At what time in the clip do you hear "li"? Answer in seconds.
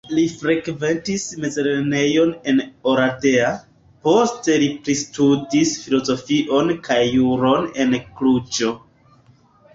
0.17-0.21, 4.65-4.71